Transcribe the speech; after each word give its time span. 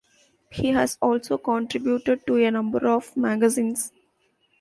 He 0.49 0.69
has 0.69 0.97
also 0.99 1.37
contributed 1.37 2.25
to 2.25 2.37
a 2.37 2.49
number 2.49 2.87
of 2.89 3.15
magazines. 3.15 3.91